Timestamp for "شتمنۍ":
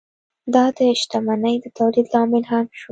1.01-1.55